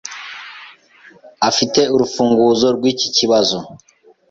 [1.49, 3.57] Afite urufunguzo rwiki kibazo.